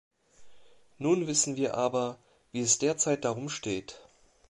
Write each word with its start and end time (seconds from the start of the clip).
Nun 0.97 1.27
wissen 1.27 1.57
wir 1.57 1.75
aber, 1.75 2.17
wie 2.51 2.61
es 2.61 2.79
derzeit 2.79 3.23
darum 3.23 3.49
steht. 3.49 3.99